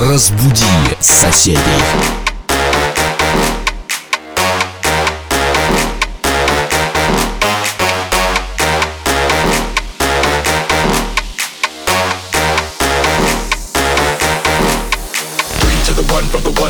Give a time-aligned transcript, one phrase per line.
[0.00, 0.64] Разбуди
[0.98, 1.60] соседей.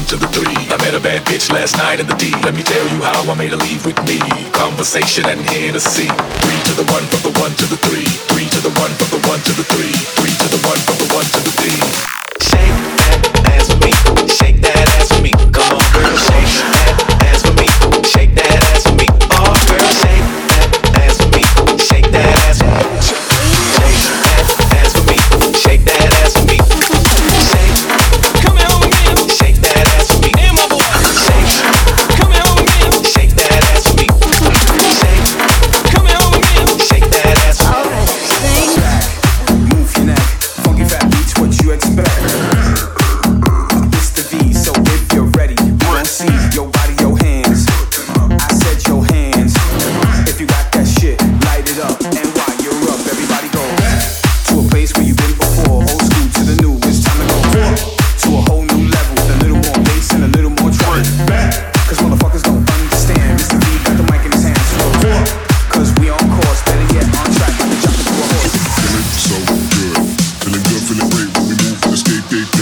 [0.08, 0.50] to the three.
[0.74, 2.32] I met a bad bitch last night in the D.
[2.42, 4.18] Let me tell you how I made her leave with me.
[4.50, 6.08] Conversation and hand to see.
[6.42, 8.10] Three to the one from the one to the three.
[8.34, 9.94] Three to the one from the one to the three.
[10.18, 12.19] Three to the one from the one to the three.
[12.42, 13.92] Shake that ass with me.
[14.28, 14.99] Shake that ass.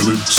[0.08, 0.37] silence.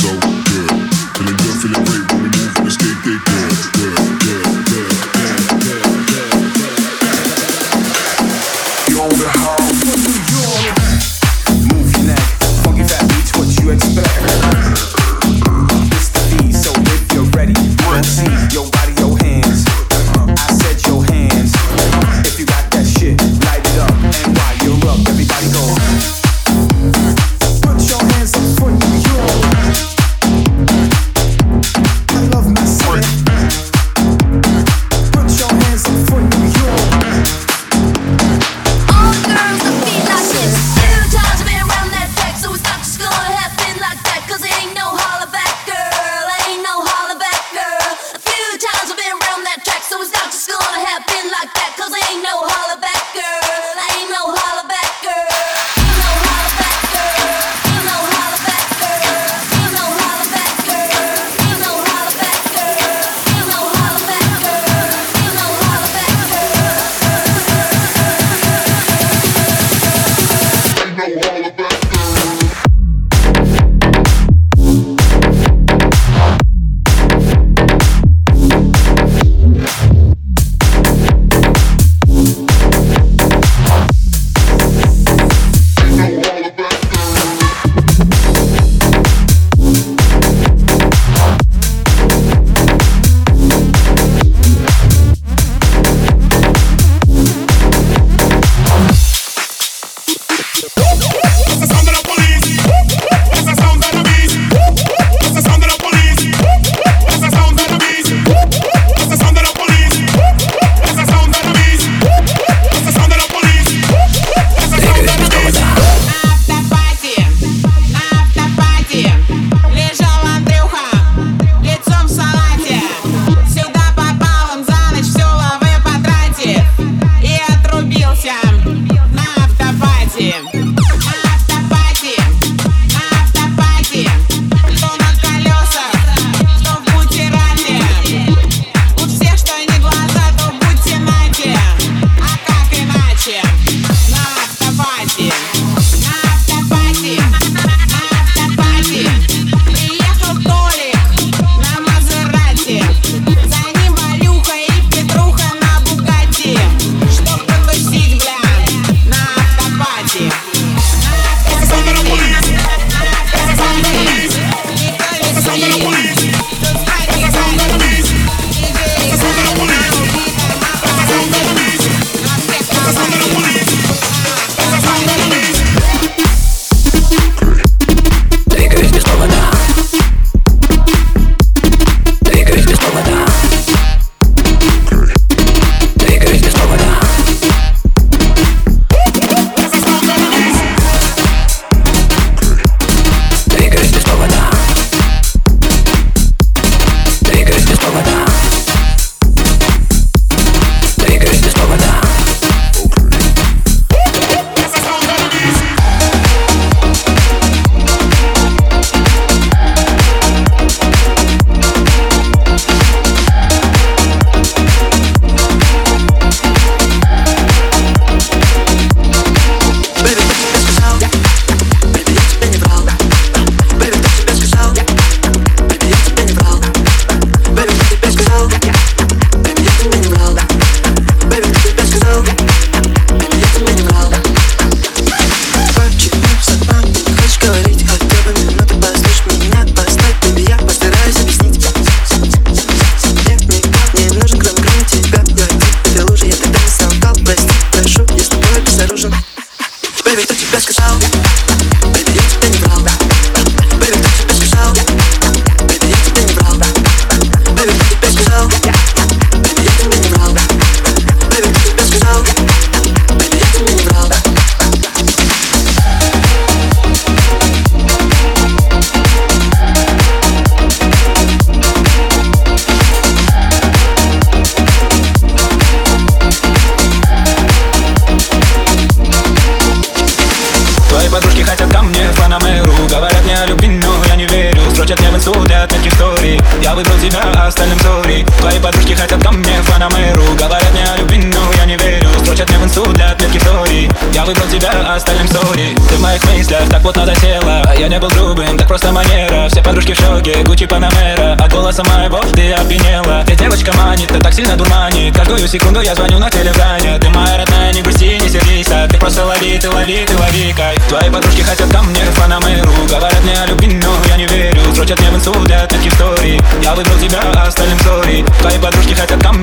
[281.00, 282.04] Твои подружки хотят ко мне.
[282.12, 285.66] В Панамеру Говорят мне о любви, но я не верю Строчат мне в инсту для
[285.66, 286.42] таких историй.
[286.62, 288.26] Я выбрал тебя, а остальным сори.
[288.42, 289.62] Твои подружки хотят ко мне.
[289.62, 291.89] В Панамеру Говорят мне о любви, но я не верю
[292.30, 295.76] Строчат мне в инсту для отметки историй Я выбрал тебя, а остальным сори.
[295.90, 299.50] Ты в моих мыслях так плотно засела Я не был грубым, так просто манера.
[299.50, 301.34] Все подружки в шоке, Гуччи Панамера.
[301.34, 303.24] От голоса моего ты опьянела.
[303.26, 305.16] Ты девочка манит, ты так сильно дурманит.
[305.16, 307.00] Каждую секунду я звоню на телеграме.
[307.00, 308.68] Ты моя родная, не грусти, не сердись.
[308.68, 310.88] Ты просто лови, ты лови, ты лови кайф.
[310.88, 314.62] Твои подружки хотят ко мне фанамеру Говорят мне о любви, но я не верю.
[314.74, 318.24] Строчат мне в инсу для таких историй Я выбрал тебя, а остальным сори.
[318.42, 319.39] Твои подружки хотят ко мне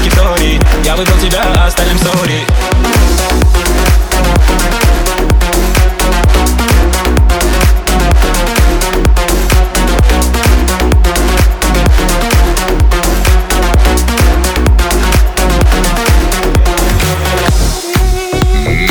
[0.00, 2.44] таких историй Я выбрал тебя, остальным сори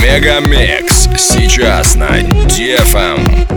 [0.01, 1.07] Мегамикс.
[1.17, 3.48] Сейчас на DFM.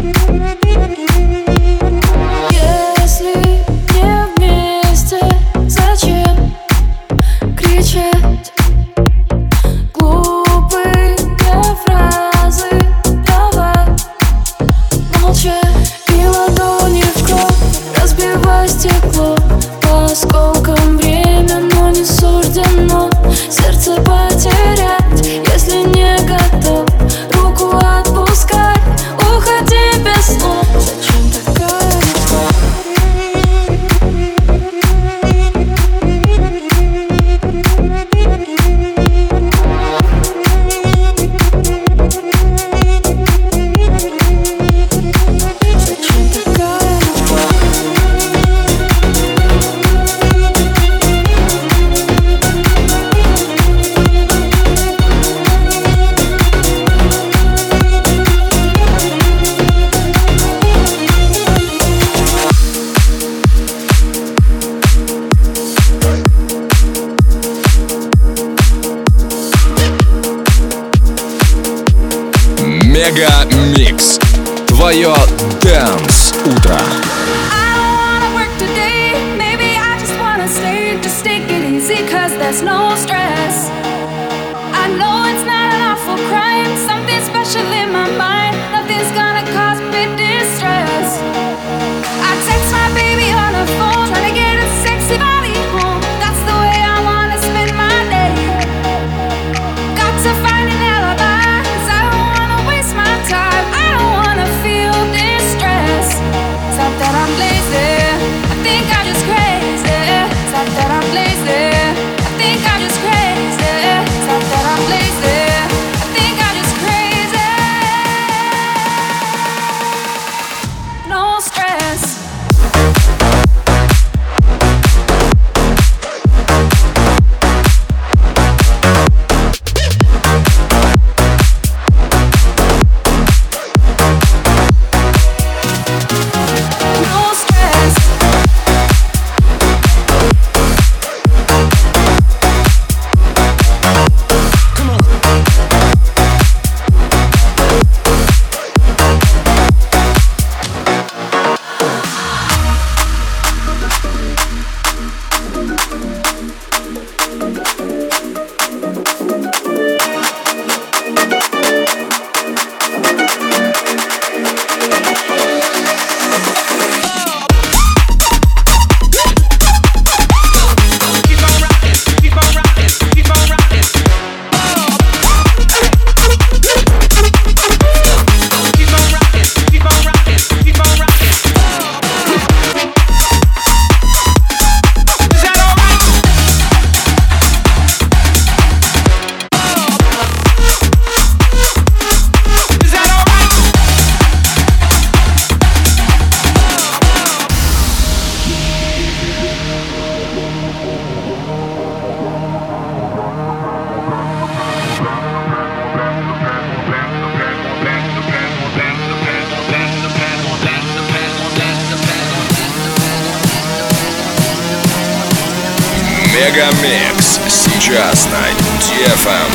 [216.33, 218.40] Мегамикс сейчас на
[218.80, 219.52] DFM.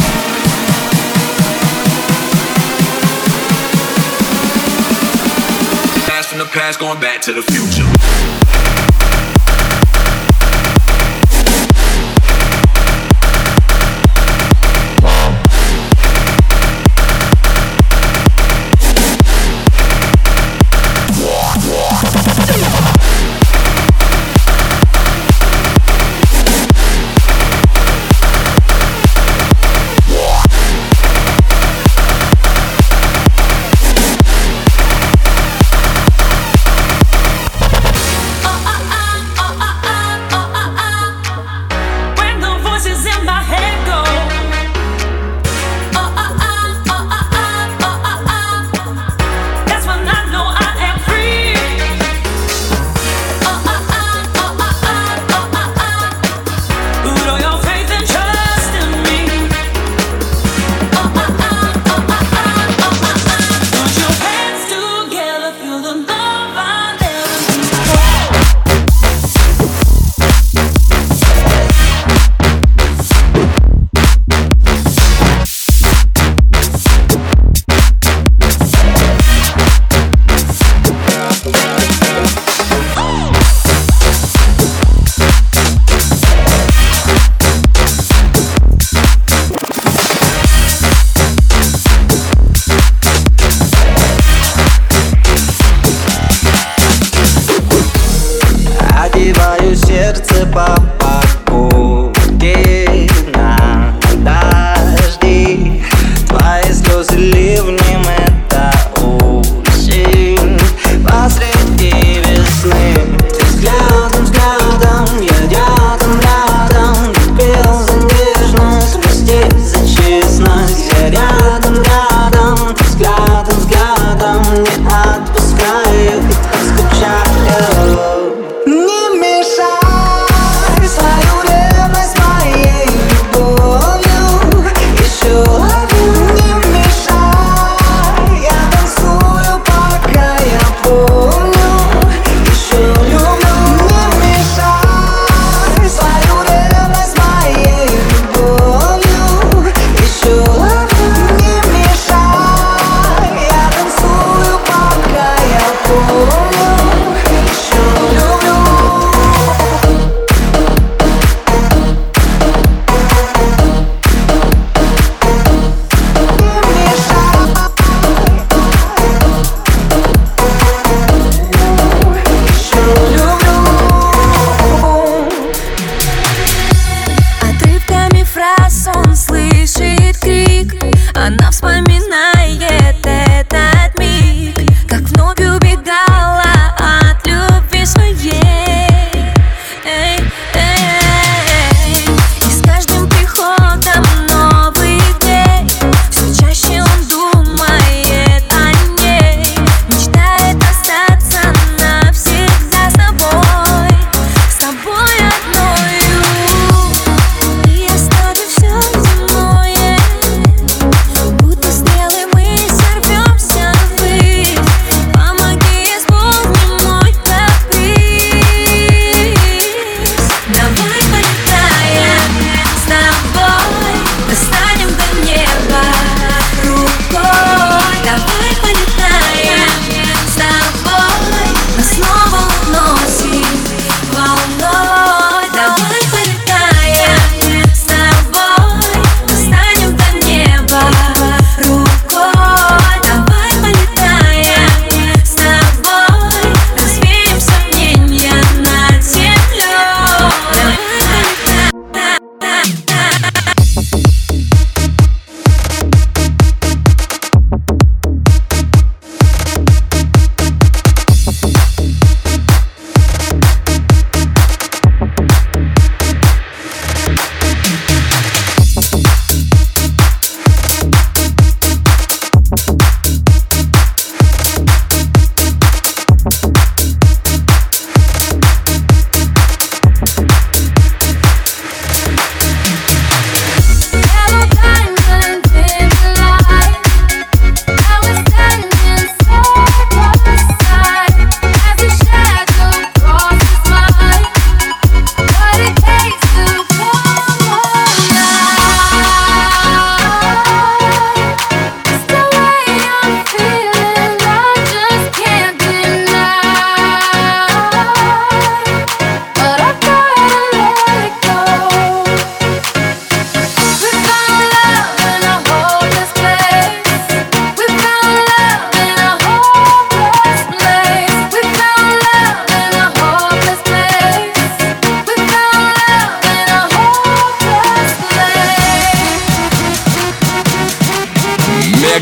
[6.07, 8.26] Blast from the past, going back to the future.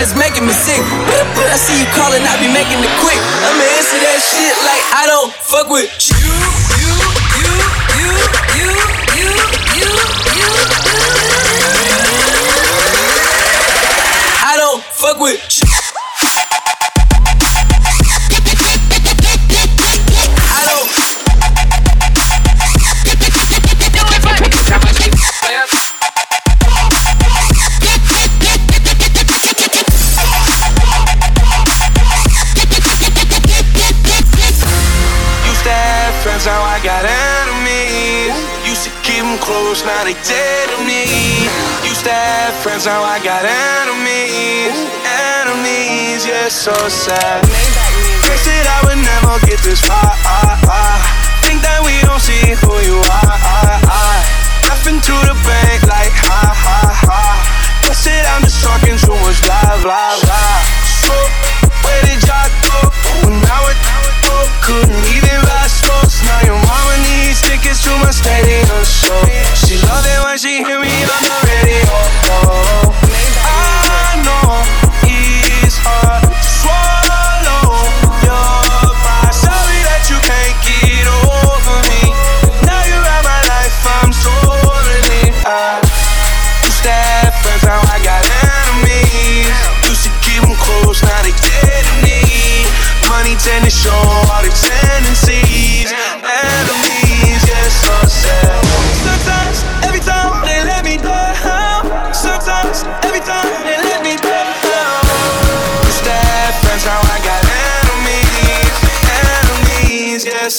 [0.00, 0.80] is making me sick.
[0.80, 2.89] I see you calling, I be making the
[39.50, 41.02] close, now they dead to me.
[41.82, 44.78] Used to have friends, now I got enemies.
[45.42, 47.42] Enemies, yeah, so sad.
[48.22, 50.14] Guess that I would never get this far.
[51.42, 53.38] Think that we don't see who you are.
[54.70, 55.89] Left into the bank.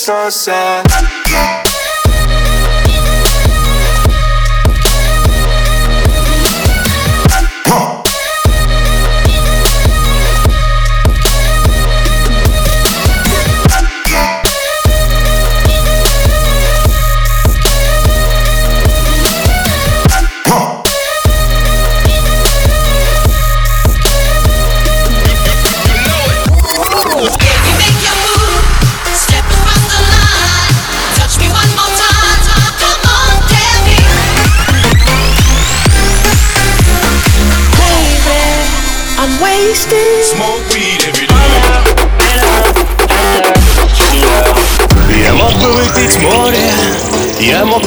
[0.04, 1.71] sunset.